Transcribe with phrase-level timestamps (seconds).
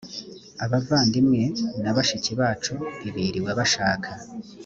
[0.65, 1.41] abavandimwe
[1.83, 4.09] na bashiki bacu ntibiriwe bashaka